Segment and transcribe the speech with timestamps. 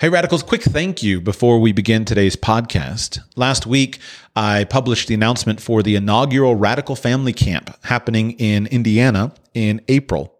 [0.00, 3.18] Hey, Radicals, quick thank you before we begin today's podcast.
[3.36, 3.98] Last week,
[4.34, 10.34] I published the announcement for the inaugural Radical Family Camp happening in Indiana in April.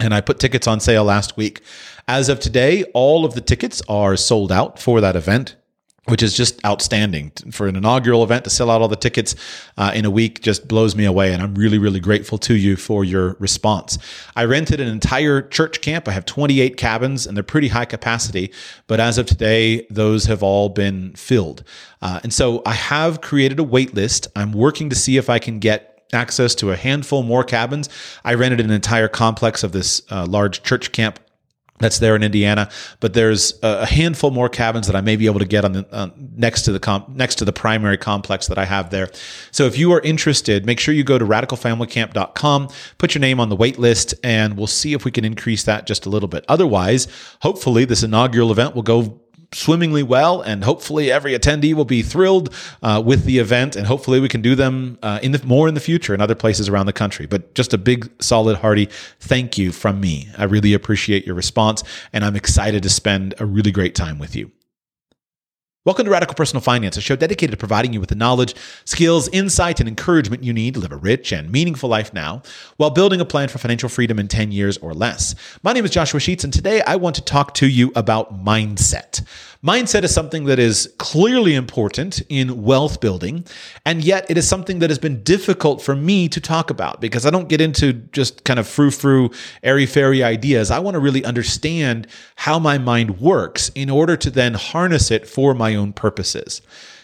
[0.00, 1.62] And I put tickets on sale last week.
[2.08, 5.54] As of today, all of the tickets are sold out for that event
[6.06, 7.32] which is just outstanding.
[7.50, 9.34] For an inaugural event to sell out all the tickets
[9.76, 12.76] uh, in a week just blows me away and i'm really really grateful to you
[12.76, 13.98] for your response.
[14.36, 16.08] I rented an entire church camp.
[16.08, 18.52] I have 28 cabins and they're pretty high capacity
[18.86, 21.64] but as of today those have all been filled.
[22.02, 24.28] Uh, and so i have created a wait list.
[24.36, 27.88] I'm working to see if i can get access to a handful more cabins.
[28.24, 31.18] I rented an entire complex of this uh, large church camp
[31.78, 32.70] that's there in Indiana.
[33.00, 35.86] But there's a handful more cabins that I may be able to get on the
[35.90, 39.10] uh, next to the comp, next to the primary complex that I have there.
[39.50, 43.48] So if you are interested, make sure you go to radicalfamilycamp.com, put your name on
[43.48, 46.44] the wait list, and we'll see if we can increase that just a little bit.
[46.48, 47.08] Otherwise,
[47.42, 49.20] hopefully this inaugural event will go
[49.54, 52.52] swimmingly well, and hopefully every attendee will be thrilled
[52.82, 55.74] uh, with the event, and hopefully we can do them uh, in the more in
[55.74, 57.26] the future in other places around the country.
[57.26, 58.88] But just a big, solid, hearty
[59.20, 60.28] thank you from me.
[60.36, 64.36] I really appreciate your response, and I'm excited to spend a really great time with
[64.36, 64.50] you.
[65.86, 68.54] Welcome to Radical Personal Finance, a show dedicated to providing you with the knowledge,
[68.86, 72.42] skills, insight, and encouragement you need to live a rich and meaningful life now
[72.78, 75.34] while building a plan for financial freedom in 10 years or less.
[75.62, 79.28] My name is Joshua Sheets, and today I want to talk to you about mindset.
[79.64, 83.46] Mindset is something that is clearly important in wealth building,
[83.86, 87.24] and yet it is something that has been difficult for me to talk about because
[87.24, 89.30] I don't get into just kind of frou frou,
[89.62, 90.70] airy fairy ideas.
[90.70, 95.26] I want to really understand how my mind works in order to then harness it
[95.26, 96.60] for my own purposes.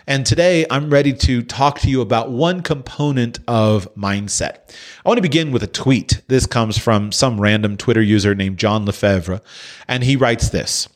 [0.07, 4.77] And today I'm ready to talk to you about one component of mindset.
[5.03, 6.21] I want to begin with a tweet.
[6.29, 9.41] This comes from some random Twitter user named John Lefebvre,
[9.89, 10.91] and he writes this.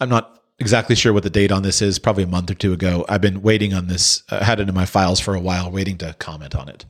[0.00, 2.72] I'm not exactly sure what the date on this is, probably a month or two
[2.72, 3.04] ago.
[3.08, 5.98] I've been waiting on this, uh, had it in my files for a while, waiting
[5.98, 6.84] to comment on it.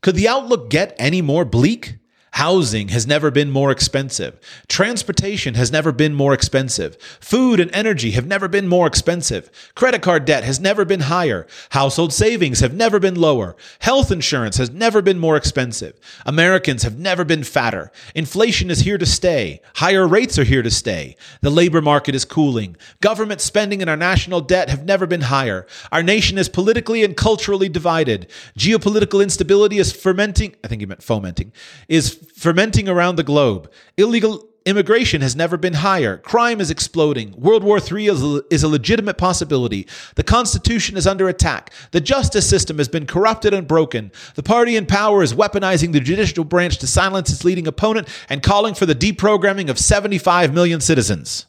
[0.00, 1.98] Could the outlook get any more bleak?
[2.38, 4.38] Housing has never been more expensive.
[4.68, 6.96] Transportation has never been more expensive.
[7.20, 9.50] Food and energy have never been more expensive.
[9.74, 11.48] Credit card debt has never been higher.
[11.70, 13.56] Household savings have never been lower.
[13.80, 15.98] Health insurance has never been more expensive.
[16.24, 17.90] Americans have never been fatter.
[18.14, 19.60] Inflation is here to stay.
[19.74, 21.16] Higher rates are here to stay.
[21.40, 22.76] The labor market is cooling.
[23.00, 25.66] Government spending and our national debt have never been higher.
[25.90, 28.30] Our nation is politically and culturally divided.
[28.56, 31.52] Geopolitical instability is fermenting, I think he meant fomenting,
[31.88, 33.70] is fermenting around the globe.
[33.96, 36.18] Illegal immigration has never been higher.
[36.18, 37.32] Crime is exploding.
[37.32, 39.86] World War III is is a legitimate possibility.
[40.14, 41.72] The Constitution is under attack.
[41.90, 44.12] The justice system has been corrupted and broken.
[44.36, 48.42] The party in power is weaponizing the judicial branch to silence its leading opponent and
[48.42, 51.46] calling for the deprogramming of 75 million citizens.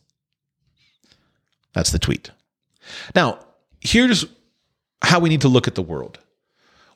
[1.74, 2.32] That's the tweet.
[3.16, 3.40] Now,
[3.80, 4.26] here's
[5.04, 6.18] how we need to look at the world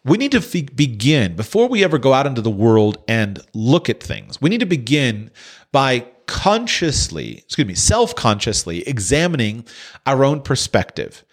[0.06, 4.04] we need to begin before we ever go out into the world and look at
[4.04, 4.42] things.
[4.42, 5.32] We need to begin
[5.72, 9.66] by consciously, excuse me, self consciously examining
[10.06, 11.24] our own perspective.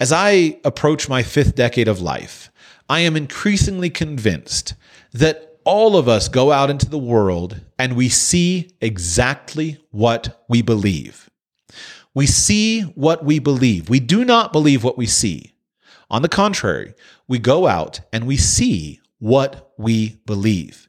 [0.00, 2.50] As I approach my fifth decade of life,
[2.88, 4.74] I am increasingly convinced
[5.12, 10.62] that all of us go out into the world and we see exactly what we
[10.62, 11.30] believe.
[12.12, 13.88] We see what we believe.
[13.88, 15.53] We do not believe what we see.
[16.10, 16.94] On the contrary,
[17.28, 20.88] we go out and we see what we believe.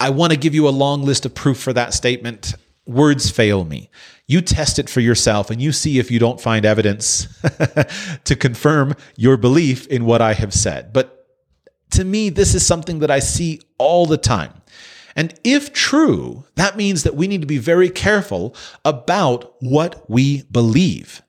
[0.00, 2.54] I want to give you a long list of proof for that statement.
[2.86, 3.90] Words fail me.
[4.26, 7.28] You test it for yourself and you see if you don't find evidence
[8.24, 10.92] to confirm your belief in what I have said.
[10.92, 11.26] But
[11.92, 14.52] to me, this is something that I see all the time.
[15.16, 18.54] And if true, that means that we need to be very careful
[18.84, 21.22] about what we believe.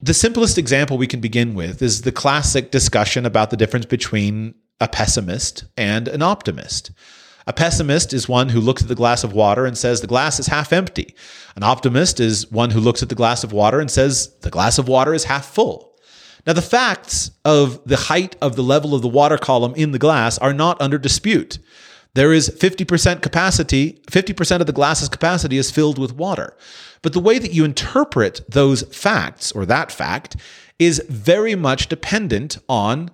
[0.00, 4.54] The simplest example we can begin with is the classic discussion about the difference between
[4.80, 6.92] a pessimist and an optimist.
[7.48, 10.38] A pessimist is one who looks at the glass of water and says the glass
[10.38, 11.16] is half empty.
[11.56, 14.78] An optimist is one who looks at the glass of water and says the glass
[14.78, 15.96] of water is half full.
[16.46, 19.98] Now, the facts of the height of the level of the water column in the
[19.98, 21.58] glass are not under dispute.
[22.18, 26.56] There is 50% capacity, 50% of the glass's capacity is filled with water.
[27.00, 30.34] But the way that you interpret those facts or that fact
[30.80, 33.12] is very much dependent on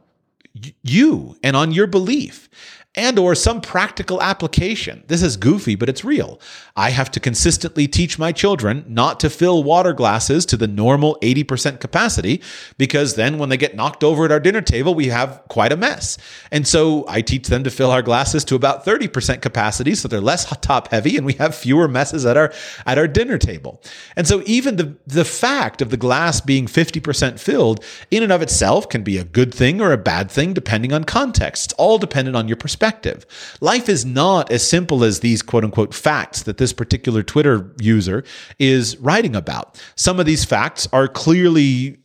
[0.82, 2.48] you and on your belief
[2.94, 5.02] and or some practical application.
[5.08, 6.40] This is goofy, but it's real.
[6.76, 11.18] I have to consistently teach my children not to fill water glasses to the normal
[11.20, 12.40] 80% capacity
[12.78, 15.76] because then when they get knocked over at our dinner table, we have quite a
[15.76, 16.18] mess.
[16.52, 20.20] And so I teach them to fill our glasses to about 30% capacity so they're
[20.20, 22.52] less top heavy and we have fewer messes at our
[22.86, 23.82] at our dinner table.
[24.16, 28.40] And so even the the fact of the glass being 50% filled in and of
[28.40, 31.66] itself can be a good thing or a bad thing depending on context.
[31.66, 33.24] It's all dependent on your perspective perspective.
[33.62, 38.24] Life is not as simple as these quote unquote facts that this particular Twitter user
[38.58, 39.80] is writing about.
[39.96, 41.96] Some of these facts are clearly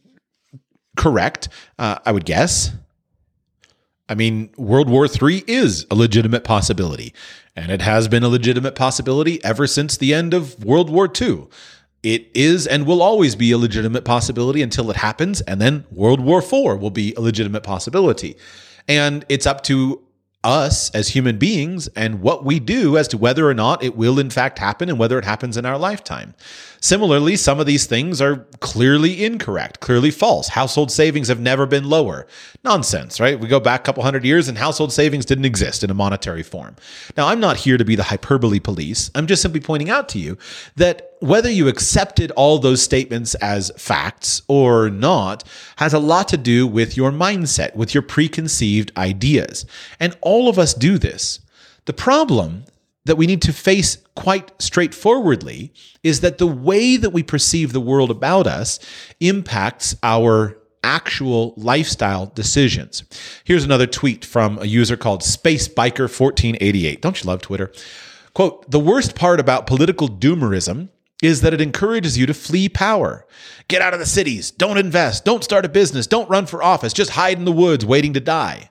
[0.96, 2.72] correct, uh, I would guess.
[4.08, 7.14] I mean, World War III is a legitimate possibility,
[7.58, 11.48] and it has been a legitimate possibility ever since the end of World War II.
[12.02, 16.22] It is and will always be a legitimate possibility until it happens, and then World
[16.22, 18.38] War IV will be a legitimate possibility.
[18.88, 20.02] And it's up to
[20.44, 24.20] us as human beings and what we do as to whether or not it will
[24.20, 26.34] in fact happen and whether it happens in our lifetime.
[26.82, 30.50] Similarly, some of these things are clearly incorrect, clearly false.
[30.50, 32.26] Household savings have never been lower.
[32.64, 33.40] Nonsense, right?
[33.40, 36.44] We go back a couple hundred years and household savings didn't exist in a monetary
[36.44, 36.76] form.
[37.18, 39.12] Now, I'm not here to be the hyperbole police.
[39.16, 40.38] I'm just simply pointing out to you
[40.76, 45.44] that whether you accepted all those statements as facts or not
[45.78, 49.66] has a lot to do with your mindset, with your preconceived ideas.
[50.00, 51.40] And all of us do this.
[51.86, 52.66] The problem
[53.06, 55.74] that we need to face quite straightforwardly
[56.04, 58.80] is that the way that we perceive the world about us
[59.20, 63.04] impacts our actual lifestyle decisions.
[63.44, 67.02] Here's another tweet from a user called SpaceBiker1488.
[67.02, 67.72] Don't you love Twitter?
[68.34, 70.90] Quote, the worst part about political doomerism
[71.22, 73.26] is that it encourages you to flee power.
[73.68, 76.94] Get out of the cities, don't invest, don't start a business, don't run for office,
[76.94, 78.70] just hide in the woods waiting to die.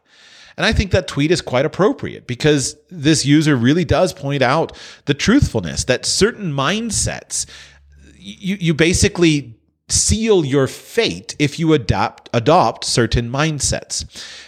[0.58, 4.76] And I think that tweet is quite appropriate because this user really does point out
[5.04, 7.46] the truthfulness that certain mindsets,
[8.16, 9.57] you, you basically
[9.88, 14.04] seal your fate if you adopt adopt certain mindsets.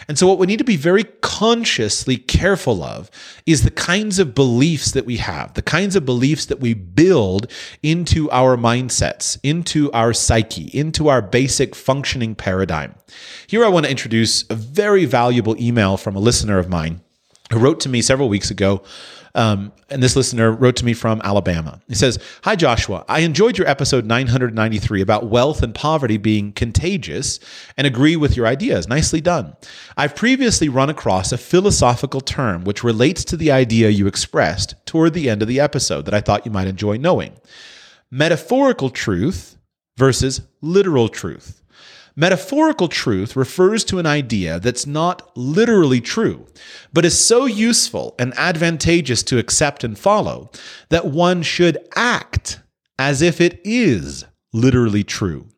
[0.07, 3.11] And so what we need to be very consciously careful of
[3.47, 7.51] is the kinds of beliefs that we have, the kinds of beliefs that we build
[7.83, 12.95] into our mindsets, into our psyche, into our basic functioning paradigm.
[13.47, 17.01] Here I want to introduce a very valuable email from a listener of mine
[17.53, 18.83] who wrote to me several weeks ago
[19.35, 21.81] um, and this listener wrote to me from Alabama.
[21.89, 23.05] He says, Hi, Joshua.
[23.09, 27.39] I enjoyed your episode 993 about wealth and poverty being contagious
[27.77, 28.89] and agree with your ideas.
[28.89, 29.57] Nicely done.
[29.97, 35.15] I've previously run across a philosophical term which relates to the idea you expressed toward
[35.15, 37.33] the end of the episode that I thought you might enjoy knowing
[38.11, 39.57] metaphorical truth
[39.97, 41.60] versus literal truth.
[42.17, 46.47] Metaphorical truth refers to an idea that's not literally true,
[46.93, 50.51] but is so useful and advantageous to accept and follow
[50.89, 52.61] that one should act
[52.99, 55.49] as if it is literally true.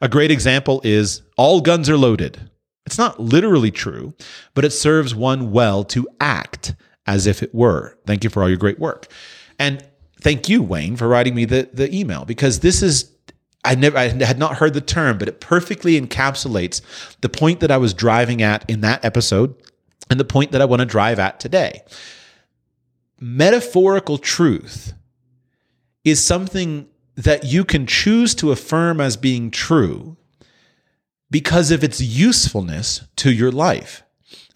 [0.00, 2.50] A great example is all guns are loaded.
[2.84, 4.14] It's not literally true,
[4.54, 6.74] but it serves one well to act
[7.06, 7.96] as if it were.
[8.06, 9.06] Thank you for all your great work.
[9.58, 9.86] And
[10.20, 13.11] thank you, Wayne, for writing me the, the email because this is
[13.64, 16.80] I never I had not heard the term, but it perfectly encapsulates
[17.20, 19.54] the point that I was driving at in that episode
[20.10, 21.82] and the point that I want to drive at today.
[23.20, 24.94] Metaphorical truth
[26.04, 30.16] is something that you can choose to affirm as being true
[31.30, 34.02] because of its usefulness to your life.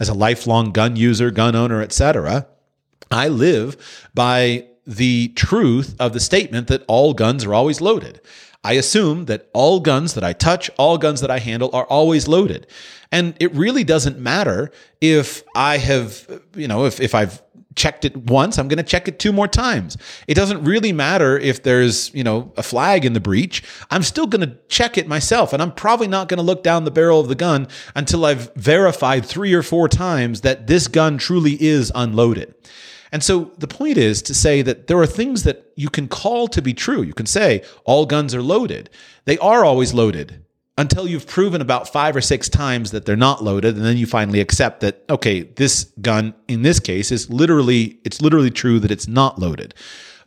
[0.01, 2.49] As a lifelong gun user, gun owner, etc.,
[3.11, 8.21] I live by the truth of the statement that all guns are always loaded.
[8.67, 12.27] I assume that all guns that I touch, all guns that I handle are always
[12.27, 12.67] loaded.
[13.13, 17.41] And it really doesn't matter if I have, you know, if, if I've
[17.77, 19.97] checked it once, I'm going to check it two more times.
[20.27, 23.63] It doesn't really matter if there's, you know, a flag in the breech.
[23.89, 25.53] I'm still going to check it myself.
[25.53, 28.53] And I'm probably not going to look down the barrel of the gun until I've
[28.57, 32.53] verified three or four times that this gun truly is unloaded.
[33.13, 36.49] And so the point is to say that there are things that you can call
[36.49, 37.03] to be true.
[37.03, 38.91] You can say all guns are loaded.
[39.25, 40.45] They are always loaded
[40.79, 44.07] until you've proven about five or six times that they're not loaded and then you
[44.07, 48.91] finally accept that okay, this gun in this case is literally it's literally true that
[48.91, 49.75] it's not loaded.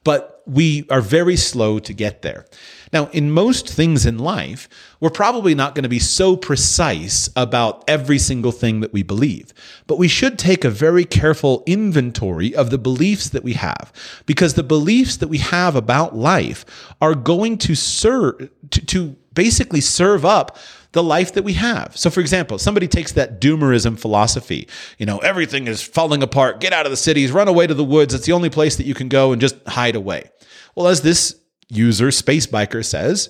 [0.04, 2.46] But we are very slow to get there.
[2.92, 4.68] Now, in most things in life,
[5.00, 9.54] we're probably not going to be so precise about every single thing that we believe,
[9.86, 13.94] but we should take a very careful inventory of the beliefs that we have,
[14.26, 16.66] because the beliefs that we have about life
[17.00, 20.58] are going to serve to, to basically serve up
[20.92, 21.96] the life that we have.
[21.96, 26.74] So, for example, somebody takes that doomerism philosophy, you know, everything is falling apart, get
[26.74, 28.16] out of the cities, run away to the woods.
[28.16, 30.32] It's the only place that you can go and just hide away.
[30.76, 33.30] Well, as this user, Space Biker, says,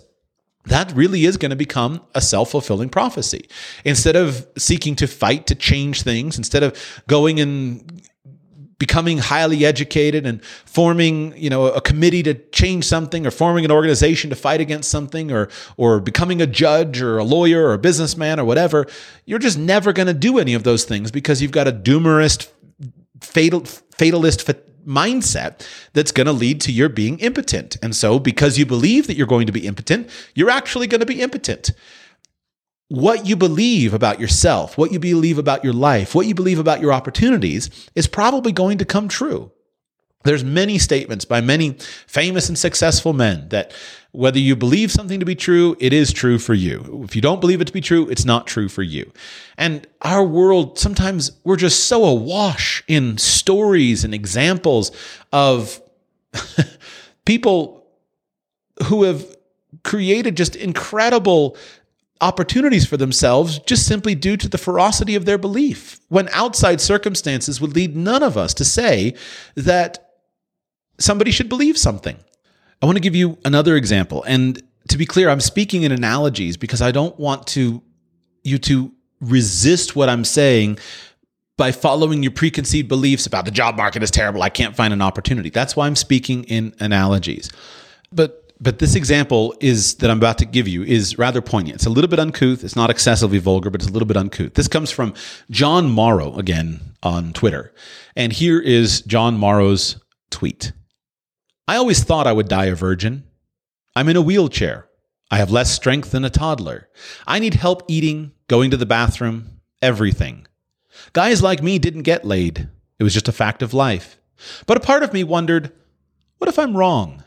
[0.66, 3.50] that really is going to become a self fulfilling prophecy.
[3.86, 6.78] Instead of seeking to fight to change things, instead of
[7.08, 8.04] going and
[8.80, 13.72] becoming highly educated and forming you know a committee to change something or forming an
[13.72, 17.78] organization to fight against something or or becoming a judge or a lawyer or a
[17.78, 18.88] businessman or whatever
[19.26, 22.50] you're just never going to do any of those things because you've got a doomerist
[23.22, 24.46] fatal fatalist
[24.86, 29.16] mindset that's going to lead to your being impotent and so because you believe that
[29.16, 31.72] you're going to be impotent you're actually going to be impotent
[32.90, 36.82] what you believe about yourself, what you believe about your life, what you believe about
[36.82, 39.52] your opportunities is probably going to come true.
[40.24, 43.72] There's many statements by many famous and successful men that
[44.12, 47.02] whether you believe something to be true, it is true for you.
[47.04, 49.12] If you don't believe it to be true, it's not true for you.
[49.58, 54.92] And our world, sometimes we're just so awash in stories and examples
[55.32, 55.80] of
[57.26, 57.86] people
[58.86, 59.36] who have
[59.84, 61.56] created just incredible
[62.22, 67.62] opportunities for themselves just simply due to the ferocity of their belief, when outside circumstances
[67.62, 69.14] would lead none of us to say
[69.56, 70.14] that
[70.98, 72.18] somebody should believe something.
[72.82, 74.24] I want to give you another example.
[74.24, 77.84] And to be clear, I'm speaking in analogies because I don't want to
[78.44, 80.80] you to resist what I'm saying
[81.58, 84.42] by following your preconceived beliefs about the job market is terrible.
[84.42, 85.50] I can't find an opportunity.
[85.50, 87.52] That's why I'm speaking in analogies.
[88.12, 91.76] But but this example is that I'm about to give you is rather poignant.
[91.76, 92.64] It's a little bit uncouth.
[92.64, 94.56] It's not excessively vulgar, but it's a little bit uncouth.
[94.56, 95.14] This comes from
[95.50, 97.74] John Morrow again on Twitter.
[98.18, 99.98] And here is John Morrow's
[100.30, 100.74] tweet.
[101.70, 103.26] I always thought I would die a virgin.
[103.96, 104.88] I'm in a wheelchair.
[105.30, 106.90] I have less strength than a toddler.
[107.28, 110.48] I need help eating, going to the bathroom, everything.
[111.14, 112.68] Guys like me didn't get laid.
[112.98, 114.18] It was just a fact of life.
[114.66, 115.72] But a part of me wondered,
[116.40, 117.24] what if I'm wrong?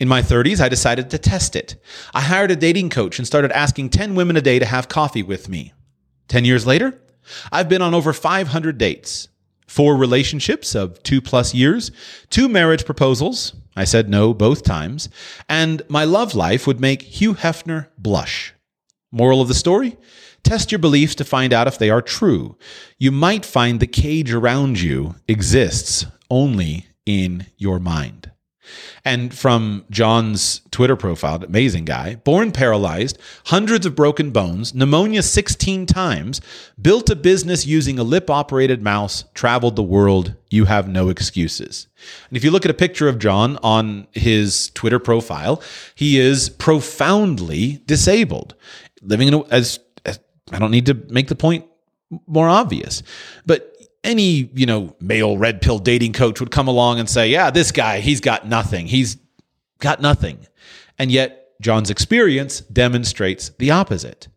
[0.00, 1.76] In my 30s, I decided to test it.
[2.14, 5.22] I hired a dating coach and started asking 10 women a day to have coffee
[5.22, 5.74] with me.
[6.28, 6.98] 10 years later,
[7.52, 9.28] I've been on over 500 dates,
[9.66, 11.90] four relationships of two plus years,
[12.30, 13.52] two marriage proposals.
[13.76, 15.08] I said no both times,
[15.48, 18.54] and my love life would make Hugh Hefner blush.
[19.10, 19.96] Moral of the story?
[20.42, 22.56] Test your beliefs to find out if they are true.
[22.98, 28.30] You might find the cage around you exists only in your mind.
[29.04, 35.86] And from John's Twitter profile, amazing guy, born paralyzed, hundreds of broken bones, pneumonia 16
[35.86, 36.40] times,
[36.80, 40.34] built a business using a lip operated mouse, traveled the world.
[40.50, 41.88] You have no excuses.
[42.28, 45.62] And if you look at a picture of John on his Twitter profile,
[45.94, 48.54] he is profoundly disabled,
[49.02, 50.20] living in a, as, as
[50.52, 51.66] I don't need to make the point
[52.26, 53.02] more obvious,
[53.46, 53.73] but
[54.04, 57.72] any, you know, male red pill dating coach would come along and say, yeah, this
[57.72, 58.86] guy, he's got nothing.
[58.86, 59.16] He's
[59.80, 60.46] got nothing.
[60.98, 64.28] And yet, John's experience demonstrates the opposite.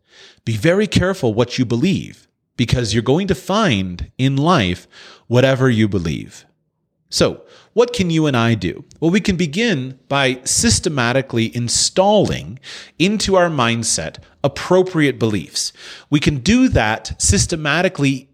[0.44, 4.88] Be very careful what you believe because you're going to find in life
[5.26, 6.46] whatever you believe.
[7.10, 8.84] So, what can you and I do?
[8.98, 12.58] Well, we can begin by systematically installing
[12.98, 15.72] into our mindset appropriate beliefs.
[16.10, 18.28] We can do that systematically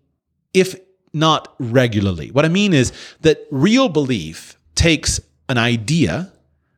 [0.54, 0.76] if
[1.14, 2.30] not regularly.
[2.30, 6.32] What I mean is that real belief takes an idea,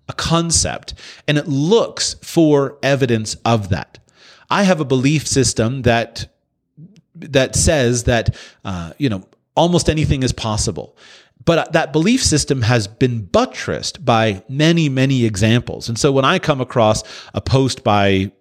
[0.08, 0.94] a concept,
[1.26, 3.98] and it looks for evidence of that.
[4.50, 6.32] I have a belief system that
[7.14, 9.24] that says that uh, you know
[9.54, 10.96] almost anything is possible.
[11.44, 15.88] But that belief system has been buttressed by many, many examples.
[15.88, 18.32] And so when I come across a post by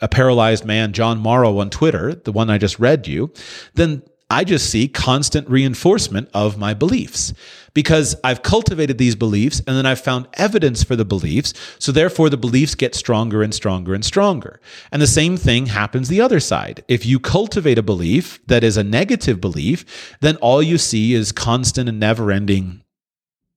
[0.00, 3.32] a paralyzed man, John Morrow, on Twitter, the one I just read you,
[3.74, 7.32] then I just see constant reinforcement of my beliefs
[7.74, 11.54] because I've cultivated these beliefs and then I've found evidence for the beliefs.
[11.78, 14.60] So therefore, the beliefs get stronger and stronger and stronger.
[14.90, 16.84] And the same thing happens the other side.
[16.88, 21.30] If you cultivate a belief that is a negative belief, then all you see is
[21.30, 22.82] constant and never ending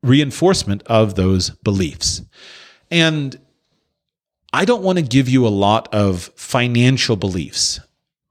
[0.03, 2.21] reinforcement of those beliefs.
[2.91, 3.39] And
[4.53, 7.79] I don't want to give you a lot of financial beliefs.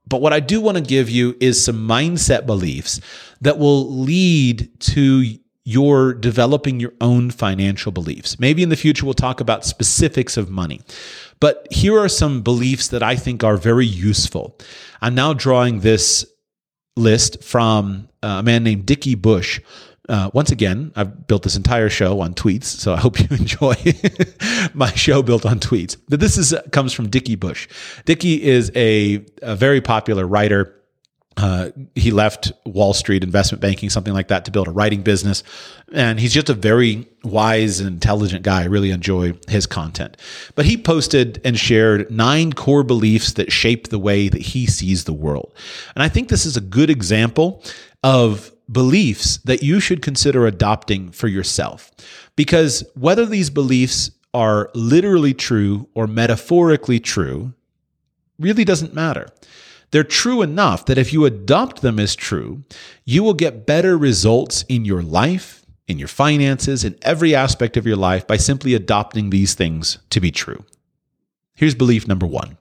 [0.09, 3.00] But what I do want to give you is some mindset beliefs
[3.41, 8.41] that will lead to you're developing your own financial beliefs.
[8.41, 10.81] Maybe in the future we'll talk about specifics of money.
[11.41, 14.57] But here are some beliefs that I think are very useful.
[15.03, 16.25] I'm now drawing this
[16.97, 19.61] list from uh, a man named Dickie Bush.
[20.09, 23.75] Uh, once again, I've built this entire show on tweets, so I hope you enjoy
[24.75, 25.97] my show built on tweets.
[26.09, 27.69] But this is comes from Dickie Bush.
[28.05, 30.79] Dickie is a, a very popular writer
[31.38, 35.45] uh, he left Wall Street investment banking, something like that, to build a writing business.
[35.93, 38.62] And he's just a very wise and intelligent guy.
[38.62, 40.17] I really enjoy his content.
[40.57, 45.05] But he posted and shared nine core beliefs that shape the way that he sees
[45.05, 45.55] the world.
[45.95, 47.62] And I think this is a good example
[48.03, 51.91] of beliefs that you should consider adopting for yourself.
[52.37, 57.55] Because whether these beliefs are literally true or metaphorically true
[58.39, 59.29] really doesn't matter.
[59.91, 62.65] They're true enough that if you adopt them as true,
[63.05, 67.87] you will get better results in your life, in your finances, in every aspect of
[67.87, 70.65] your life by simply adopting these things to be true.
[71.55, 72.59] Here's belief number one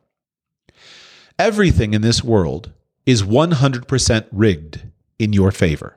[1.37, 2.71] everything in this world
[3.05, 4.81] is 100% rigged
[5.19, 5.96] in your favor.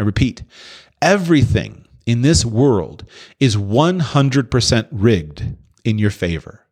[0.00, 0.44] I repeat,
[1.02, 3.04] everything in this world
[3.38, 6.66] is 100% rigged in your favor.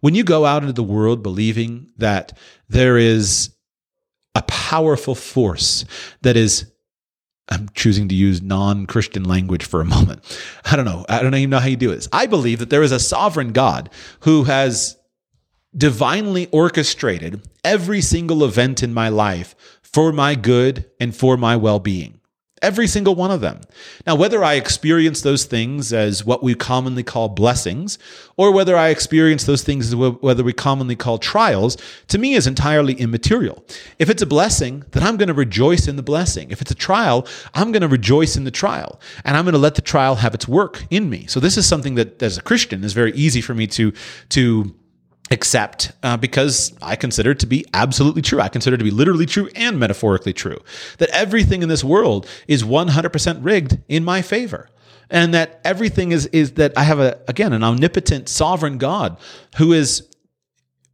[0.00, 2.36] When you go out into the world believing that
[2.68, 3.56] there is
[4.34, 5.86] a powerful force
[6.20, 6.70] that is
[7.48, 10.20] I'm choosing to use non Christian language for a moment.
[10.66, 11.06] I don't know.
[11.08, 12.08] I don't even know how you do this.
[12.12, 13.88] I believe that there is a sovereign God
[14.20, 14.98] who has
[15.74, 19.54] divinely orchestrated every single event in my life
[19.96, 22.20] for my good and for my well being.
[22.60, 23.62] Every single one of them.
[24.06, 27.98] Now, whether I experience those things as what we commonly call blessings,
[28.36, 32.46] or whether I experience those things as whether we commonly call trials, to me is
[32.46, 33.64] entirely immaterial.
[33.98, 36.50] If it's a blessing, then I'm going to rejoice in the blessing.
[36.50, 39.58] If it's a trial, I'm going to rejoice in the trial, and I'm going to
[39.58, 41.24] let the trial have its work in me.
[41.26, 43.94] So this is something that, as a Christian, is very easy for me to
[44.28, 44.74] to
[45.30, 48.40] accept uh, because I consider it to be absolutely true.
[48.40, 50.58] I consider it to be literally true and metaphorically true
[50.98, 54.68] that everything in this world is 100% rigged in my favor.
[55.08, 59.16] And that everything is, is that I have a, again, an omnipotent sovereign God
[59.56, 60.08] who is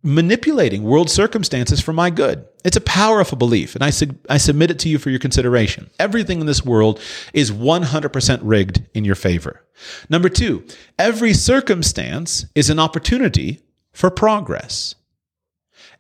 [0.02, 2.46] manipulating world circumstances for my good.
[2.64, 5.88] It's a powerful belief, and I, su- I submit it to you for your consideration.
[5.98, 7.00] Everything in this world
[7.32, 9.64] is 100% rigged in your favor.
[10.08, 10.66] Number two,
[10.98, 13.60] every circumstance is an opportunity
[13.92, 14.94] for progress.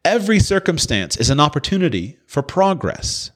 [0.04, 3.30] Every circumstance is an opportunity for progress.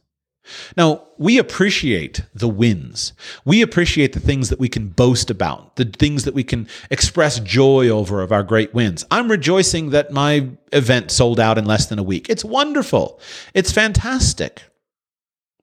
[0.77, 3.13] Now, we appreciate the wins.
[3.45, 7.41] We appreciate the things that we can boast about, the things that we can express
[7.41, 9.05] joy over of our great wins.
[9.11, 12.29] I'm rejoicing that my event sold out in less than a week.
[12.29, 13.21] It's wonderful.
[13.55, 14.63] It's fantastic.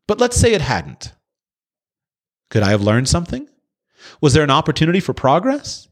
[0.08, 1.13] But let's say it hadn't.
[2.49, 3.47] Could I have learned something?
[4.21, 5.88] Was there an opportunity for progress?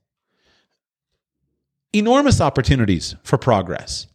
[1.94, 4.08] Enormous opportunities for progress.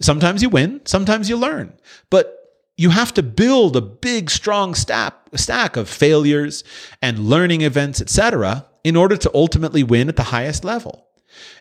[0.00, 1.74] Sometimes you win, sometimes you learn,
[2.08, 2.36] but
[2.76, 6.64] you have to build a big, strong stack, stack of failures
[7.02, 11.06] and learning events, etc., in order to ultimately win at the highest level.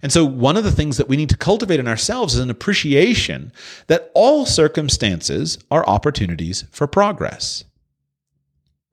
[0.01, 2.49] And so, one of the things that we need to cultivate in ourselves is an
[2.49, 3.51] appreciation
[3.87, 7.65] that all circumstances are opportunities for progress.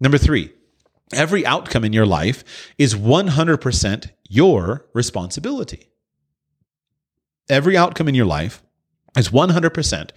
[0.00, 0.52] Number three,
[1.12, 2.42] every outcome in your life
[2.76, 5.88] is 100% your responsibility.
[7.48, 8.62] Every outcome in your life
[9.16, 10.10] is 100%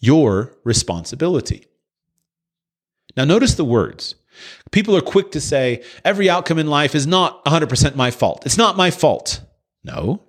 [0.00, 1.66] your responsibility.
[3.16, 4.14] Now, notice the words.
[4.70, 8.46] People are quick to say, every outcome in life is not 100% my fault.
[8.46, 9.42] It's not my fault.
[9.84, 10.22] No,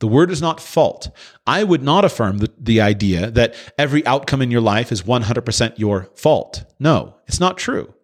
[0.00, 1.10] the word is not fault.
[1.46, 5.78] I would not affirm the, the idea that every outcome in your life is 100%
[5.78, 6.64] your fault.
[6.78, 7.94] No, it's not true.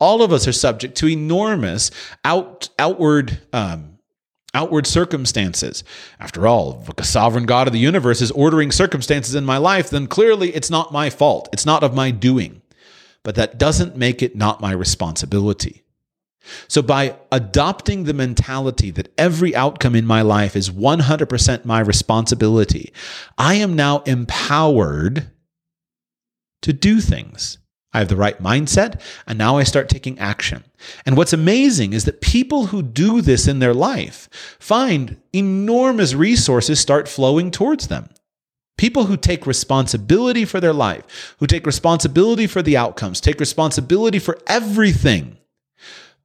[0.00, 1.90] All of us are subject to enormous
[2.24, 3.93] out, outward um,
[4.54, 5.84] outward circumstances.
[6.18, 9.90] After all, if a sovereign God of the universe is ordering circumstances in my life,
[9.90, 11.48] then clearly it's not my fault.
[11.52, 12.62] It's not of my doing.
[13.22, 15.82] But that doesn't make it not my responsibility.
[16.68, 22.92] So, by adopting the mentality that every outcome in my life is 100% my responsibility,
[23.38, 25.30] I am now empowered
[26.60, 27.58] to do things
[27.94, 30.64] I have the right mindset, and now I start taking action.
[31.06, 34.28] And what's amazing is that people who do this in their life
[34.58, 38.10] find enormous resources start flowing towards them.
[38.76, 44.18] People who take responsibility for their life, who take responsibility for the outcomes, take responsibility
[44.18, 45.38] for everything,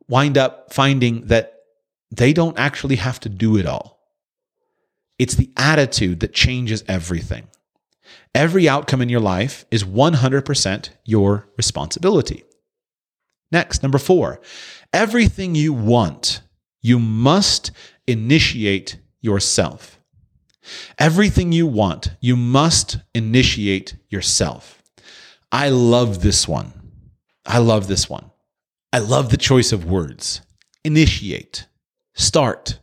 [0.08, 1.54] wind up finding that
[2.10, 4.00] they don't actually have to do it all.
[5.20, 7.48] It's the attitude that changes everything.
[8.36, 12.44] Every outcome in your life is 100% your responsibility.
[13.52, 14.40] Next, number four,
[14.94, 16.42] everything you want,
[16.82, 17.72] you must
[18.08, 20.00] initiate yourself.
[21.00, 24.84] Everything you want, you must initiate yourself.
[25.52, 26.74] I love this one.
[27.46, 28.30] I love this one.
[28.94, 30.42] I love the choice of words.
[30.84, 31.66] Initiate,
[32.14, 32.80] start,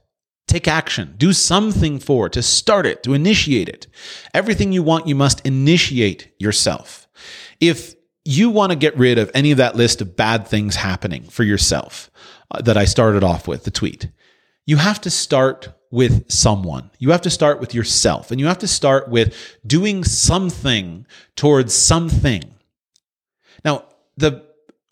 [0.56, 3.86] take action, do something for it, to start it, to initiate it.
[4.32, 7.06] Everything you want, you must initiate yourself.
[7.60, 11.24] If you want to get rid of any of that list of bad things happening
[11.24, 12.10] for yourself
[12.50, 14.08] uh, that I started off with, the tweet,
[14.64, 16.90] you have to start with someone.
[16.98, 19.34] You have to start with yourself and you have to start with
[19.66, 22.42] doing something towards something.
[23.64, 23.84] Now,
[24.16, 24.44] the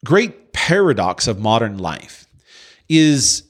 [0.04, 2.26] great paradox of modern life
[2.88, 3.44] is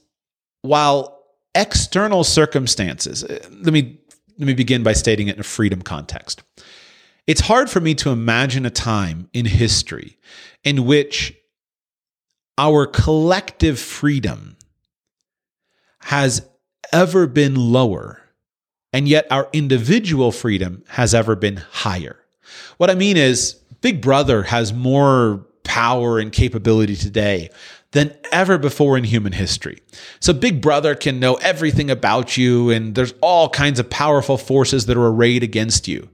[0.61, 1.14] while
[1.55, 3.97] external circumstances, uh, let me
[4.37, 6.43] let me begin by stating it in a freedom context.
[7.25, 10.17] It's hard for me to imagine a time in history
[10.63, 11.33] in which
[12.57, 14.57] our collective freedom
[16.01, 16.47] has
[16.91, 18.21] ever been lower,
[18.93, 22.17] and yet our individual freedom has ever been higher.
[22.77, 27.49] What I mean is, Big Brother has more power and capability today
[27.95, 29.79] than ever before in human history.
[30.19, 34.85] So, Big Brother can know everything about you, and there's all kinds of powerful forces
[34.87, 36.09] that are arrayed against you.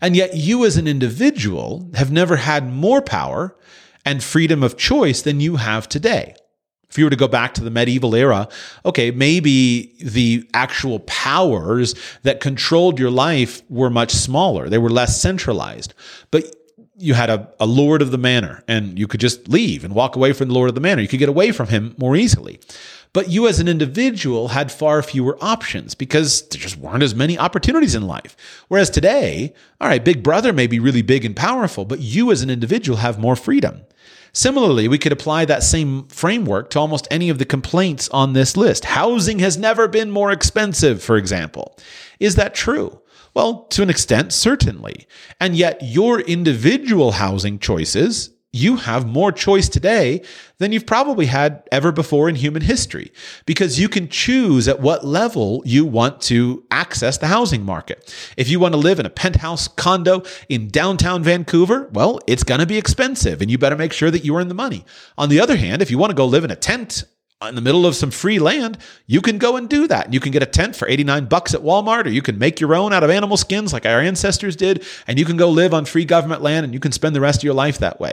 [0.00, 3.54] And yet, you as an individual have never had more power
[4.02, 6.36] and freedom of choice than you have today.
[6.88, 8.48] If you were to go back to the medieval era,
[8.86, 14.70] okay, maybe the actual powers that controlled your life were much smaller.
[14.70, 15.92] They were less centralized.
[16.30, 16.46] But
[17.00, 20.16] you had a, a lord of the manor and you could just leave and walk
[20.16, 21.02] away from the lord of the manor.
[21.02, 22.60] You could get away from him more easily.
[23.12, 27.36] But you as an individual had far fewer options because there just weren't as many
[27.36, 28.36] opportunities in life.
[28.68, 32.42] Whereas today, all right, Big Brother may be really big and powerful, but you as
[32.42, 33.82] an individual have more freedom.
[34.32, 38.56] Similarly, we could apply that same framework to almost any of the complaints on this
[38.56, 38.84] list.
[38.84, 41.76] Housing has never been more expensive, for example.
[42.20, 43.00] Is that true?
[43.40, 45.06] Well, to an extent, certainly.
[45.40, 50.22] And yet, your individual housing choices you have more choice today
[50.58, 53.12] than you've probably had ever before in human history
[53.46, 58.12] because you can choose at what level you want to access the housing market.
[58.36, 62.58] If you want to live in a penthouse condo in downtown Vancouver, well, it's going
[62.58, 64.84] to be expensive and you better make sure that you earn the money.
[65.16, 67.04] On the other hand, if you want to go live in a tent
[67.48, 68.76] in the middle of some free land,
[69.06, 70.04] you can go and do that.
[70.04, 72.60] And You can get a tent for 89 bucks at Walmart, or you can make
[72.60, 75.72] your own out of animal skins like our ancestors did, and you can go live
[75.72, 78.12] on free government land and you can spend the rest of your life that way.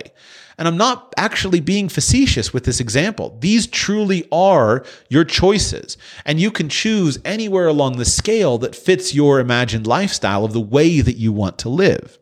[0.57, 3.37] And I'm not actually being facetious with this example.
[3.41, 9.13] These truly are your choices, and you can choose anywhere along the scale that fits
[9.13, 12.17] your imagined lifestyle of the way that you want to live.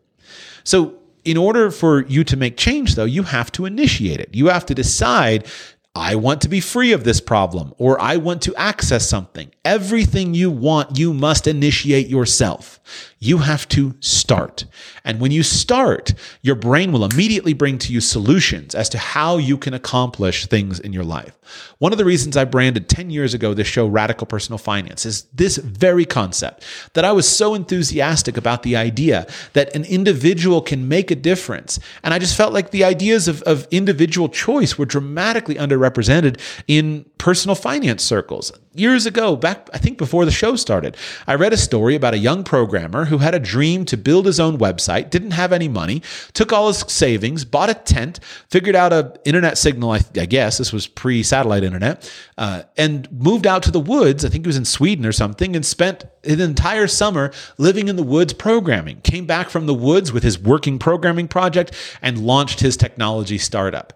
[0.64, 4.28] So, in order for you to make change, though, you have to initiate it.
[4.32, 5.46] You have to decide
[5.96, 9.50] I want to be free of this problem or I want to access something.
[9.64, 12.78] Everything you want, you must initiate yourself.
[13.18, 14.66] You have to start.
[15.02, 19.38] And when you start, your brain will immediately bring to you solutions as to how
[19.38, 21.36] you can accomplish things in your life.
[21.78, 25.22] One of the reasons I branded 10 years ago this show, Radical Personal Finance, is
[25.32, 30.86] this very concept that I was so enthusiastic about the idea that an individual can
[30.86, 31.78] make a difference.
[32.02, 37.06] And I just felt like the ideas of, of individual choice were dramatically underrepresented in
[37.16, 41.56] personal finance circles years ago, back, I think before the show started, I read a
[41.56, 45.32] story about a young programmer who had a dream to build his own website, didn't
[45.32, 49.92] have any money, took all his savings, bought a tent, figured out a internet signal,
[49.92, 54.24] I, I guess this was pre satellite internet, uh, and moved out to the woods.
[54.24, 57.96] I think he was in Sweden or something, and spent an entire summer living in
[57.96, 59.00] the woods programming.
[59.00, 63.92] Came back from the woods with his working programming project and launched his technology startup.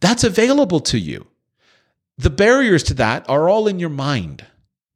[0.00, 1.26] That's available to you.
[2.18, 4.46] The barriers to that are all in your mind.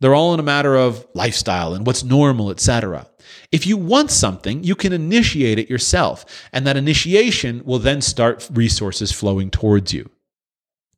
[0.00, 3.06] They're all in a matter of lifestyle and what's normal, etc.
[3.52, 8.48] If you want something, you can initiate it yourself, and that initiation will then start
[8.52, 10.08] resources flowing towards you.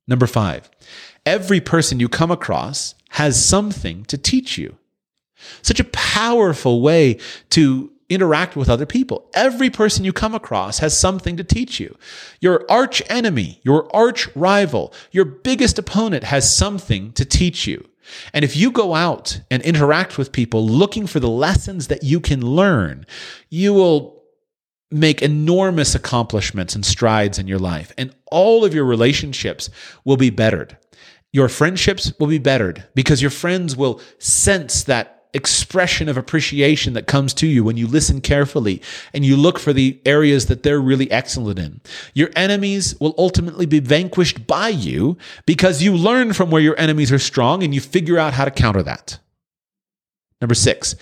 [0.07, 0.71] Number five,
[1.27, 4.77] every person you come across has something to teach you.
[5.63, 7.19] Such a powerful way
[7.51, 9.31] to interact with other people.
[9.35, 11.97] Every person you come across has something to teach you.
[12.41, 17.89] Your arch enemy, your arch rival, your biggest opponent has something to teach you.
[18.33, 22.21] And if you go out and interact with people looking for the lessons that you
[22.21, 23.07] can learn,
[23.51, 24.23] you will
[24.91, 27.93] make enormous accomplishments and strides in your life.
[27.97, 29.71] And all of your relationships
[30.05, 30.77] will be bettered.
[31.33, 37.07] Your friendships will be bettered because your friends will sense that expression of appreciation that
[37.07, 38.83] comes to you when you listen carefully
[39.15, 41.81] and you look for the areas that they're really excellent in.
[42.13, 45.17] Your enemies will ultimately be vanquished by you
[45.47, 48.51] because you learn from where your enemies are strong and you figure out how to
[48.51, 49.19] counter that.
[50.41, 50.97] Number six,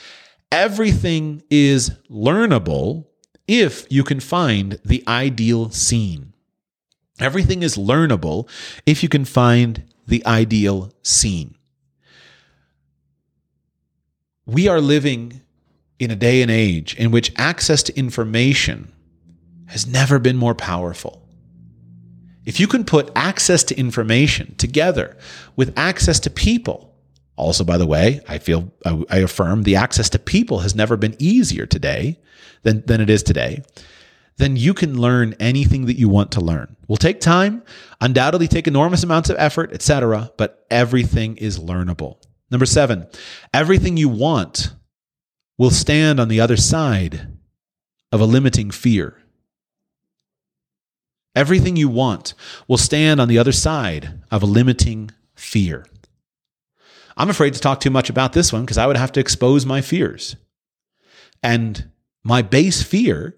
[0.53, 3.07] everything is learnable
[3.49, 6.35] if you can find the ideal scene.
[7.19, 8.49] Everything is learnable
[8.87, 11.57] if you can find the ideal scene.
[14.51, 15.43] We are living
[16.01, 18.93] in a day and age in which access to information
[19.67, 21.25] has never been more powerful.
[22.45, 25.17] If you can put access to information together
[25.55, 26.93] with access to people,
[27.37, 31.15] also, by the way, I feel I affirm the access to people has never been
[31.21, 32.19] easier today
[32.65, 33.63] than, than it is today.
[34.39, 36.77] Then you can learn anything that you want to learn.
[36.89, 37.63] Will take time,
[38.01, 42.17] undoubtedly take enormous amounts of effort, etc., but everything is learnable.
[42.51, 43.07] Number seven,
[43.55, 44.75] everything you want
[45.57, 47.29] will stand on the other side
[48.13, 49.17] of a limiting fear.
[51.35, 52.35] Everything you want
[52.67, 55.87] will stand on the other side of a limiting fear.
[57.17, 59.65] I'm afraid to talk too much about this one because I would have to expose
[59.65, 60.37] my fears.
[61.43, 61.91] And
[62.25, 63.37] my base fear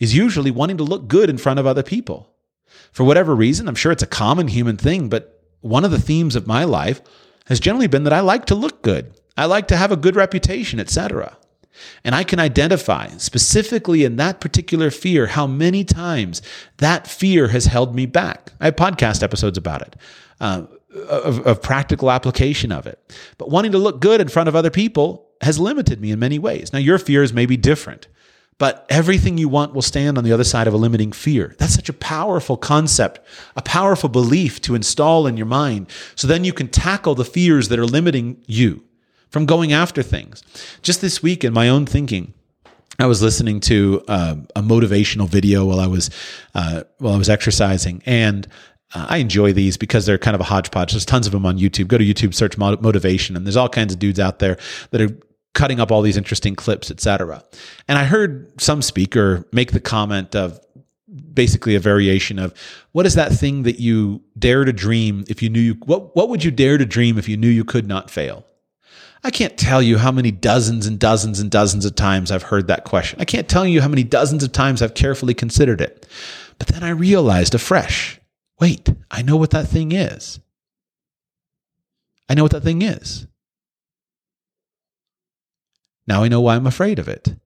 [0.00, 2.32] is usually wanting to look good in front of other people.
[2.92, 6.36] For whatever reason, I'm sure it's a common human thing, but one of the themes
[6.36, 7.02] of my life
[7.48, 9.12] has generally been that I like to look good.
[9.36, 11.36] I like to have a good reputation, etc.
[12.04, 16.42] And I can identify specifically in that particular fear how many times
[16.78, 18.52] that fear has held me back.
[18.60, 19.96] I have podcast episodes about it,
[20.40, 20.64] uh,
[21.08, 23.16] of, of practical application of it.
[23.38, 26.38] But wanting to look good in front of other people has limited me in many
[26.38, 26.72] ways.
[26.72, 28.08] Now, your fears may be different.
[28.58, 31.54] But everything you want will stand on the other side of a limiting fear.
[31.58, 33.20] That's such a powerful concept,
[33.54, 35.88] a powerful belief to install in your mind.
[36.16, 38.82] So then you can tackle the fears that are limiting you
[39.30, 40.42] from going after things.
[40.82, 42.34] Just this week in my own thinking,
[42.98, 46.10] I was listening to uh, a motivational video while I was
[46.54, 48.48] uh, while I was exercising, and
[48.92, 50.92] uh, I enjoy these because they're kind of a hodgepodge.
[50.92, 51.86] There's tons of them on YouTube.
[51.86, 54.58] Go to YouTube, search motivation, and there's all kinds of dudes out there
[54.90, 55.16] that are
[55.58, 57.42] cutting up all these interesting clips, etc.
[57.88, 60.60] And I heard some speaker make the comment of
[61.34, 62.54] basically a variation of
[62.92, 66.28] what is that thing that you dare to dream if you knew you what what
[66.28, 68.46] would you dare to dream if you knew you could not fail?
[69.24, 72.68] I can't tell you how many dozens and dozens and dozens of times I've heard
[72.68, 73.20] that question.
[73.20, 76.06] I can't tell you how many dozens of times I've carefully considered it.
[76.58, 78.20] But then I realized afresh,
[78.60, 80.38] wait, I know what that thing is.
[82.28, 83.26] I know what that thing is.
[86.08, 87.36] Now I know why I'm afraid of it.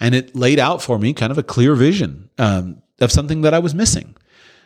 [0.00, 3.52] And it laid out for me kind of a clear vision um, of something that
[3.52, 4.16] I was missing.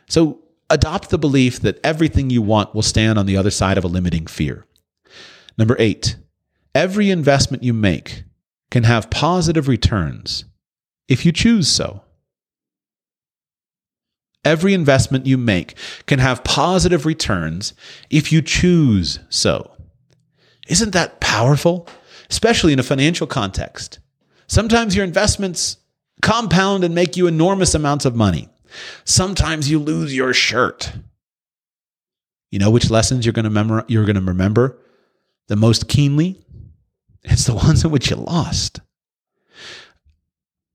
[0.08, 0.40] So
[0.70, 3.88] adopt the belief that everything you want will stand on the other side of a
[3.88, 4.66] limiting fear.
[5.58, 6.16] Number eight,
[6.74, 8.24] every investment you make
[8.70, 10.44] can have positive returns
[11.08, 12.02] if you choose so.
[14.44, 17.74] Every investment you make can have positive returns
[18.10, 19.72] if you choose so.
[20.68, 21.88] Isn't that powerful?
[22.30, 23.98] Especially in a financial context.
[24.46, 25.78] Sometimes your investments
[26.22, 28.48] compound and make you enormous amounts of money.
[29.04, 30.92] Sometimes you lose your shirt.
[32.50, 34.78] You know which lessons you're going to memor- you're going to remember
[35.48, 36.42] the most keenly?
[37.24, 38.80] It's the ones in which you lost.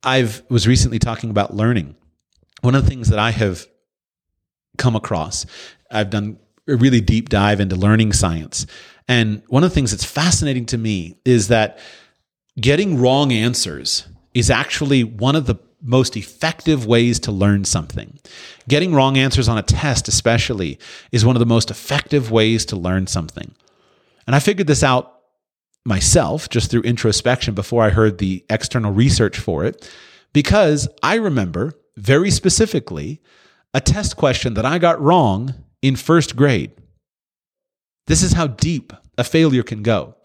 [0.04, 1.96] I've was recently talking about learning.
[2.62, 3.66] One of the things that I have
[4.78, 5.46] come across,
[5.90, 6.38] I've done
[6.68, 8.66] a really deep dive into learning science.
[9.08, 11.80] And one of the things that's fascinating to me is that
[12.60, 18.20] getting wrong answers is actually one of the most effective ways to learn something.
[18.70, 20.80] Getting wrong answers on a test, especially,
[21.12, 23.54] is one of the most effective ways to learn something.
[24.28, 25.22] And I figured this out
[25.84, 29.92] myself just through introspection before I heard the external research for it,
[30.34, 33.20] because I remember very specifically
[33.74, 36.72] a test question that I got wrong in first grade.
[38.08, 40.16] This is how deep a failure can go.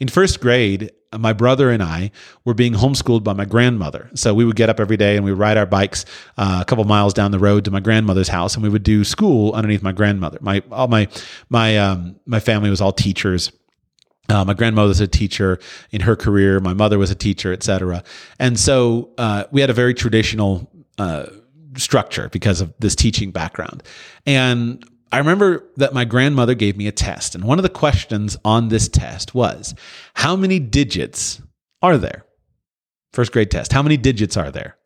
[0.00, 2.10] In first grade, my brother and I
[2.44, 4.10] were being homeschooled by my grandmother.
[4.14, 6.04] So we would get up every day and we would ride our bikes
[6.36, 9.04] uh, a couple miles down the road to my grandmother's house, and we would do
[9.04, 10.38] school underneath my grandmother.
[10.40, 11.08] My all my
[11.48, 13.52] my um, my family was all teachers.
[14.28, 15.60] Uh, my grandmother was a teacher
[15.92, 16.58] in her career.
[16.58, 18.02] My mother was a teacher, etc.
[18.40, 20.68] And so uh, we had a very traditional
[20.98, 21.26] uh,
[21.76, 23.84] structure because of this teaching background.
[24.24, 28.36] And I remember that my grandmother gave me a test, and one of the questions
[28.44, 29.74] on this test was
[30.14, 31.40] How many digits
[31.82, 32.24] are there?
[33.12, 33.72] First grade test.
[33.72, 34.76] How many digits are there?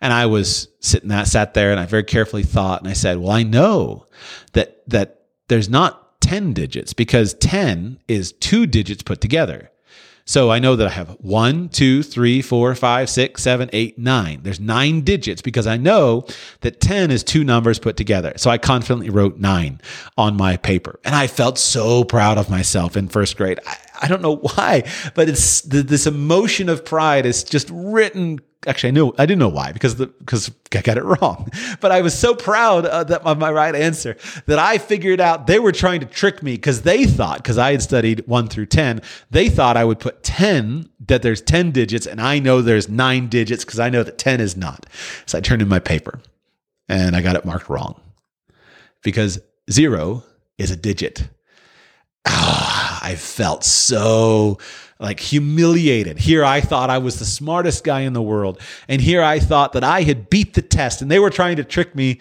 [0.00, 3.18] And I was sitting that sat there and I very carefully thought and I said,
[3.18, 4.06] Well, I know
[4.52, 9.70] that that there's not 10 digits because 10 is two digits put together.
[10.24, 14.40] So I know that I have one, two, three, four, five, six, seven, eight, nine.
[14.42, 16.26] There's nine digits because I know
[16.60, 18.32] that 10 is two numbers put together.
[18.36, 19.80] So I confidently wrote nine
[20.16, 21.00] on my paper.
[21.04, 23.60] And I felt so proud of myself in first grade.
[23.66, 28.88] I, I don't know why, but it's this emotion of pride is just written actually
[28.88, 31.50] I knew I didn't know why because the because I got it wrong.
[31.80, 35.46] But I was so proud uh, that of my right answer that I figured out
[35.46, 38.66] they were trying to trick me because they thought because I had studied one through
[38.66, 42.88] ten, they thought I would put ten that there's ten digits and I know there's
[42.88, 44.86] nine digits because I know that ten is not.
[45.26, 46.20] So I turned in my paper
[46.88, 48.00] and I got it marked wrong
[49.02, 50.24] because zero
[50.58, 51.28] is a digit.
[52.26, 54.58] Ah, I felt so
[55.00, 56.18] like humiliated.
[56.18, 58.60] Here I thought I was the smartest guy in the world.
[58.86, 61.64] And here I thought that I had beat the test and they were trying to
[61.64, 62.20] trick me.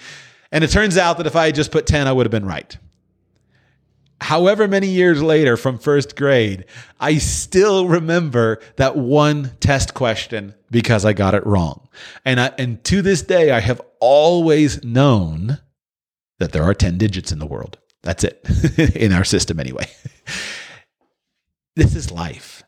[0.51, 2.45] And it turns out that if I had just put 10, I would have been
[2.45, 2.75] right.
[4.21, 6.65] However, many years later from first grade,
[6.99, 11.87] I still remember that one test question because I got it wrong.
[12.25, 15.59] And, I, and to this day, I have always known
[16.39, 17.77] that there are 10 digits in the world.
[18.03, 18.45] That's it,
[18.95, 19.87] in our system anyway.
[21.75, 22.58] this is life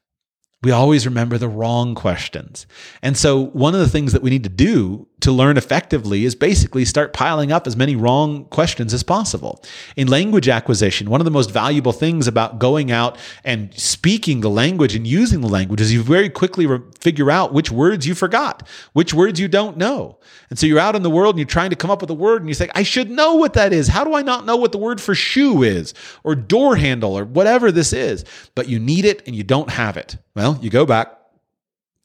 [0.63, 2.67] we always remember the wrong questions.
[3.02, 6.36] And so, one of the things that we need to do to learn effectively is
[6.36, 9.64] basically start piling up as many wrong questions as possible.
[9.96, 14.50] In language acquisition, one of the most valuable things about going out and speaking the
[14.50, 18.16] language and using the language is you very quickly re- figure out which words you
[18.16, 20.18] forgot, which words you don't know.
[20.50, 22.16] And so, you're out in the world and you're trying to come up with a
[22.16, 23.88] word and you say, I should know what that is.
[23.88, 27.26] How do I not know what the word for shoe is or door handle or
[27.26, 28.26] whatever this is?
[28.56, 30.18] But you need it and you don't have it.
[30.36, 31.16] Well, you go back,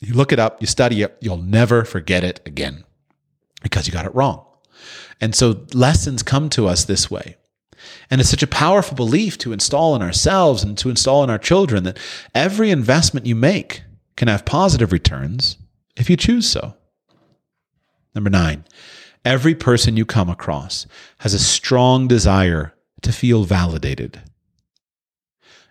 [0.00, 2.85] you look it up, you study it, you'll never forget it again
[3.66, 4.44] because you got it wrong.
[5.20, 7.36] And so lessons come to us this way.
[8.10, 11.38] And it's such a powerful belief to install in ourselves and to install in our
[11.38, 11.98] children that
[12.34, 13.82] every investment you make
[14.16, 15.56] can have positive returns
[15.96, 16.74] if you choose so.
[18.14, 18.64] Number nine,
[19.24, 20.86] every person you come across
[21.18, 24.20] has a strong desire to feel validated.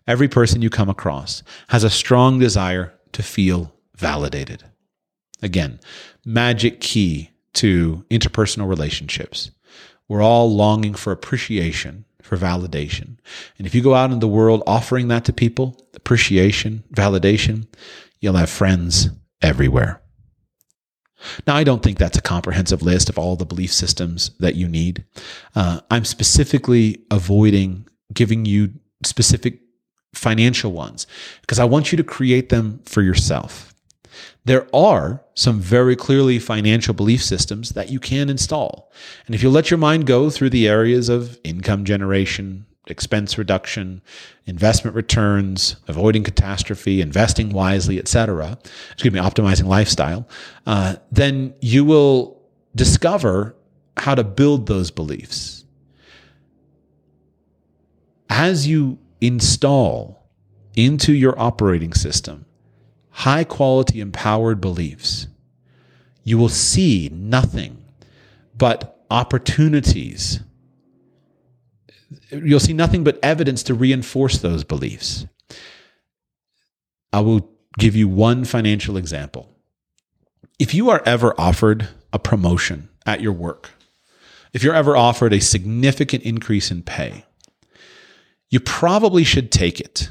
[0.06, 4.64] Every person you come across has a strong desire to feel validated.
[5.42, 5.80] Again,
[6.26, 9.52] magic key to interpersonal relationships.
[10.08, 13.18] We're all longing for appreciation, for validation.
[13.58, 17.68] And if you go out in the world offering that to people, appreciation, validation,
[18.20, 19.10] you'll have friends
[19.42, 20.02] everywhere.
[21.48, 24.68] Now, I don't think that's a comprehensive list of all the belief systems that you
[24.68, 25.06] need.
[25.56, 29.60] Uh, I'm specifically avoiding giving you specific
[30.14, 31.08] financial ones
[31.42, 33.75] because I want you to create them for yourself.
[34.46, 38.92] There are some very clearly financial belief systems that you can install.
[39.26, 44.04] And if you let your mind go through the areas of income generation, expense reduction,
[44.46, 48.60] investment returns, avoiding catastrophe, investing wisely, etc.,
[48.92, 50.28] excuse me, optimizing lifestyle,
[50.68, 52.40] uh, then you will
[52.76, 53.56] discover
[53.98, 55.66] how to build those beliefs.
[58.30, 60.24] As you install
[60.76, 62.46] into your operating system
[63.16, 65.28] high quality empowered beliefs,
[66.26, 67.82] you will see nothing
[68.58, 70.42] but opportunities.
[72.30, 75.26] You'll see nothing but evidence to reinforce those beliefs.
[77.14, 77.50] I will
[77.80, 79.50] give you one financial example.
[80.60, 83.72] If you are ever offered a promotion at your work,
[84.52, 87.24] if you're ever offered a significant increase in pay,
[88.50, 90.10] you probably should take it.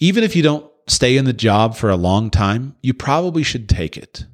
[0.00, 3.68] Even if you don't stay in the job for a long time, you probably should
[3.68, 4.26] take it.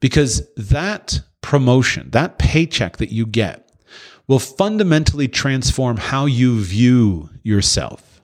[0.00, 3.70] Because that promotion, that paycheck that you get,
[4.26, 8.22] will fundamentally transform how you view yourself.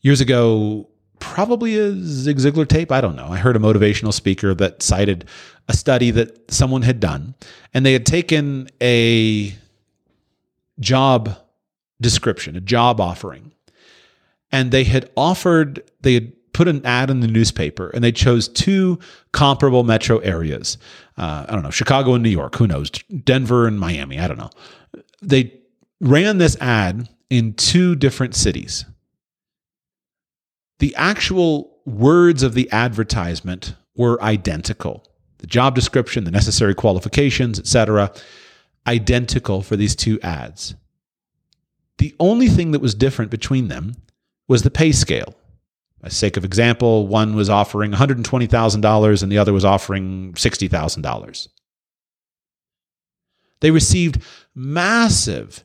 [0.00, 0.88] Years ago,
[1.18, 2.90] probably a Zig Ziglar tape.
[2.90, 3.28] I don't know.
[3.28, 5.26] I heard a motivational speaker that cited
[5.68, 7.34] a study that someone had done,
[7.74, 9.54] and they had taken a
[10.80, 11.36] job
[12.00, 13.52] description, a job offering,
[14.52, 18.48] and they had offered, they had put an ad in the newspaper, and they chose
[18.48, 18.98] two
[19.32, 20.78] comparable metro areas.
[21.16, 24.38] Uh, I don't know, Chicago and New York, who knows, Denver and Miami, I don't
[24.38, 24.50] know.
[25.22, 25.60] They
[26.00, 28.84] ran this ad in two different cities
[30.80, 35.04] the actual words of the advertisement were identical.
[35.38, 38.12] The job description, the necessary qualifications, etc.,
[38.86, 40.74] identical for these two ads.
[42.00, 43.94] The only thing that was different between them
[44.48, 45.34] was the pay scale.
[46.00, 51.48] By sake of example, one was offering $120,000 and the other was offering $60,000.
[53.60, 54.22] They received
[54.54, 55.62] massive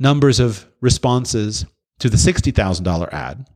[0.00, 1.64] numbers of responses
[2.00, 3.48] to the $60,000 ad,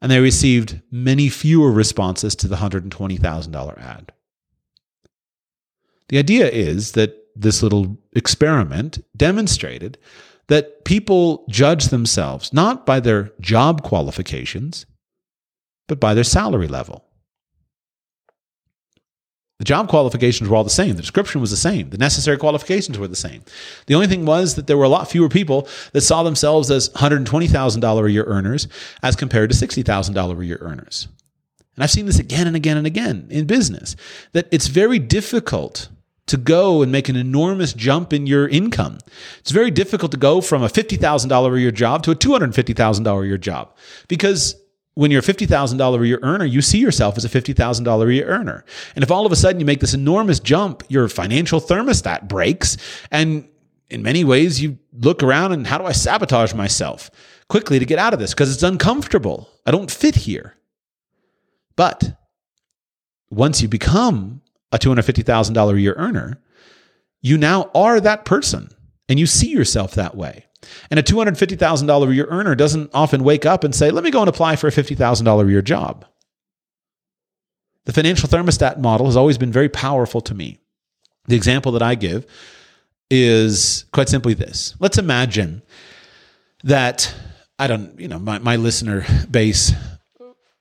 [0.00, 4.12] and they received many fewer responses to the $120,000 ad.
[6.08, 9.98] The idea is that this little experiment demonstrated
[10.48, 14.86] that people judge themselves not by their job qualifications,
[15.86, 17.04] but by their salary level.
[19.58, 20.94] The job qualifications were all the same.
[20.94, 21.90] The description was the same.
[21.90, 23.42] The necessary qualifications were the same.
[23.86, 26.90] The only thing was that there were a lot fewer people that saw themselves as
[26.90, 28.68] $120,000 a year earners
[29.02, 31.08] as compared to $60,000 a year earners.
[31.74, 33.96] And I've seen this again and again and again in business
[34.32, 35.88] that it's very difficult
[36.28, 38.98] to go and make an enormous jump in your income.
[39.38, 43.26] It's very difficult to go from a $50,000 a year job to a $250,000 a
[43.26, 43.76] year job
[44.08, 44.54] because
[44.94, 48.26] when you're a $50,000 a year earner, you see yourself as a $50,000 a year
[48.26, 48.64] earner.
[48.96, 52.76] And if all of a sudden you make this enormous jump, your financial thermostat breaks.
[53.12, 53.48] And
[53.90, 57.12] in many ways, you look around and how do I sabotage myself
[57.48, 58.34] quickly to get out of this?
[58.34, 59.48] Because it's uncomfortable.
[59.64, 60.56] I don't fit here.
[61.76, 62.18] But
[63.30, 64.42] once you become
[64.72, 66.40] a $250,000 a year earner,
[67.20, 68.68] you now are that person
[69.08, 70.46] and you see yourself that way.
[70.90, 74.20] And a $250,000 a year earner doesn't often wake up and say, let me go
[74.20, 76.04] and apply for a $50,000 a year job.
[77.84, 80.58] The financial thermostat model has always been very powerful to me.
[81.26, 82.26] The example that I give
[83.10, 84.74] is quite simply this.
[84.78, 85.62] Let's imagine
[86.64, 87.14] that,
[87.58, 89.72] I don't, you know, my, my listener base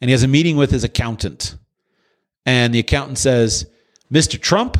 [0.00, 1.56] and he has a meeting with his accountant.
[2.44, 3.66] And the accountant says,
[4.12, 4.38] Mr.
[4.38, 4.76] Trump,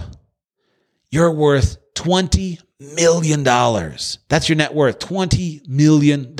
[1.10, 3.42] you're worth $20 million.
[3.42, 6.36] That's your net worth, $20 million.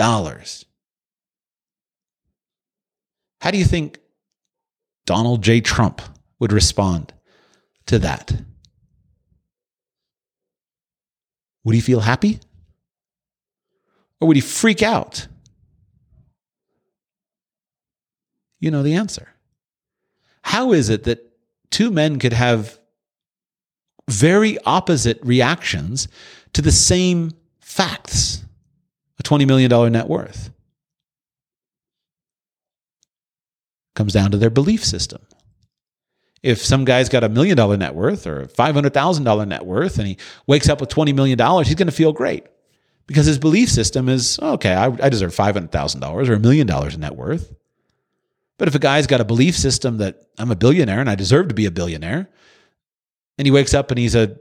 [3.40, 3.98] How do you think
[5.06, 5.60] Donald J.
[5.60, 6.02] Trump
[6.38, 7.14] would respond
[7.86, 8.32] to that?
[11.64, 12.40] Would he feel happy?
[14.20, 15.28] Or would he freak out?
[18.60, 19.28] You know the answer.
[20.42, 21.32] How is it that
[21.70, 22.78] two men could have
[24.12, 26.08] very opposite reactions
[26.52, 28.44] to the same facts
[29.18, 30.50] a $20 million net worth.
[33.94, 35.22] Comes down to their belief system.
[36.42, 40.08] If some guy's got a million dollar net worth or a $500,000 net worth and
[40.08, 42.44] he wakes up with $20 million, he's going to feel great
[43.06, 47.00] because his belief system is okay, I, I deserve $500,000 or a million dollars in
[47.00, 47.54] net worth.
[48.58, 51.48] But if a guy's got a belief system that I'm a billionaire and I deserve
[51.48, 52.28] to be a billionaire,
[53.38, 54.36] and he wakes up and he's a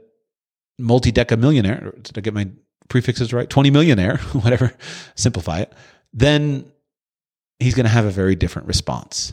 [0.78, 1.94] multi-deca millionaire.
[2.02, 2.48] Did I get my
[2.88, 3.48] prefixes right?
[3.48, 4.74] 20 millionaire, whatever,
[5.14, 5.72] simplify it.
[6.12, 6.70] Then
[7.58, 9.32] he's going to have a very different response.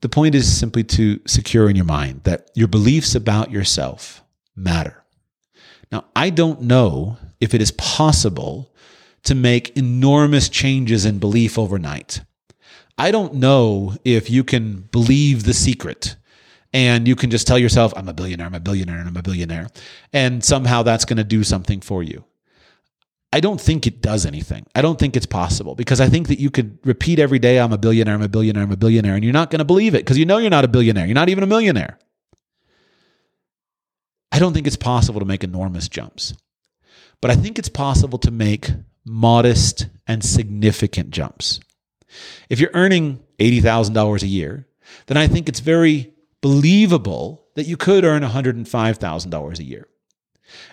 [0.00, 4.22] The point is simply to secure in your mind that your beliefs about yourself
[4.54, 5.02] matter.
[5.90, 8.70] Now, I don't know if it is possible
[9.22, 12.20] to make enormous changes in belief overnight.
[12.96, 16.16] I don't know if you can believe the secret
[16.72, 19.22] and you can just tell yourself, I'm a billionaire, I'm a billionaire, and I'm a
[19.22, 19.68] billionaire.
[20.12, 22.24] And somehow that's going to do something for you.
[23.32, 24.66] I don't think it does anything.
[24.76, 27.72] I don't think it's possible because I think that you could repeat every day, I'm
[27.72, 30.04] a billionaire, I'm a billionaire, I'm a billionaire, and you're not going to believe it
[30.04, 31.06] because you know you're not a billionaire.
[31.06, 31.98] You're not even a millionaire.
[34.30, 36.34] I don't think it's possible to make enormous jumps,
[37.20, 38.70] but I think it's possible to make
[39.04, 41.60] modest and significant jumps.
[42.48, 44.66] If you're earning $80,000 a year,
[45.06, 49.88] then I think it's very believable that you could earn $105,000 a year.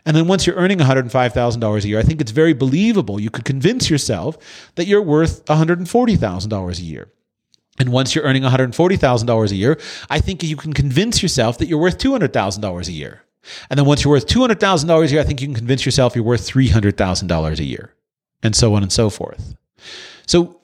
[0.05, 3.45] And then once you're earning $105,000 a year, I think it's very believable you could
[3.45, 4.37] convince yourself
[4.75, 7.11] that you're worth $140,000 a year.
[7.79, 9.79] And once you're earning $140,000 a year,
[10.09, 13.23] I think you can convince yourself that you're worth $200,000 a year.
[13.69, 16.23] And then once you're worth $200,000 a year, I think you can convince yourself you're
[16.23, 17.95] worth $300,000 a year.
[18.43, 19.55] and so on and so forth.
[20.25, 20.61] So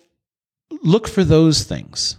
[0.84, 2.18] look for those things.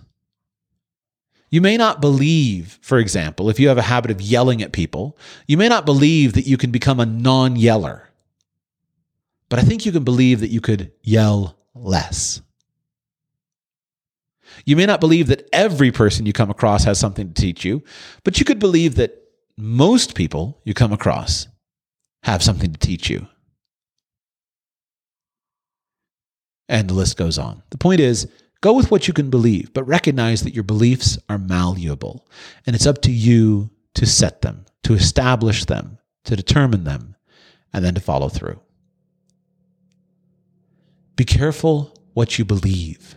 [1.50, 5.16] You may not believe, for example, if you have a habit of yelling at people,
[5.46, 8.11] you may not believe that you can become a non yeller.
[9.48, 12.42] But I think you can believe that you could yell less.
[14.66, 17.82] You may not believe that every person you come across has something to teach you,
[18.24, 19.14] but you could believe that
[19.56, 21.48] most people you come across
[22.24, 23.26] have something to teach you.
[26.68, 27.62] And the list goes on.
[27.70, 28.28] The point is,
[28.61, 32.26] go with what you can believe, but recognize that your beliefs are malleable,
[32.66, 37.16] and it's up to you to set them, to establish them, to determine them,
[37.72, 38.61] and then to follow through.
[41.16, 43.14] Be careful what you believe,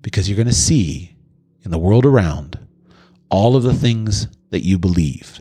[0.00, 1.16] because you're going to see
[1.64, 2.58] in the world around
[3.30, 5.40] all of the things that you believe.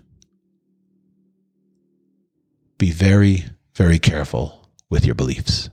[2.77, 3.45] Be very,
[3.75, 5.69] very careful with your beliefs.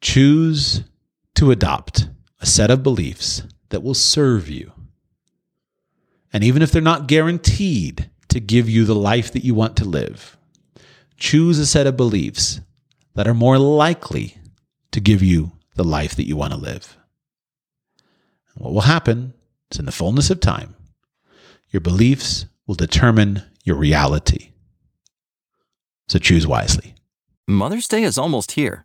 [0.00, 0.82] Choose
[1.34, 2.08] to adopt
[2.40, 4.72] a set of beliefs that will serve you.
[6.32, 9.84] And even if they're not guaranteed to give you the life that you want to
[9.84, 10.36] live,
[11.16, 12.60] choose a set of beliefs
[13.14, 14.38] that are more likely
[14.92, 16.96] to give you the life that you want to live.
[18.54, 19.34] And what will happen
[19.70, 20.74] is in the fullness of time,
[21.70, 24.50] your beliefs will determine your reality.
[26.08, 26.94] So choose wisely.
[27.46, 28.84] Mother's Day is almost here